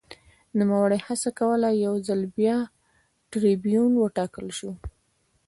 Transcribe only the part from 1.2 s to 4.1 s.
کوله یو ځل بیا ټربیون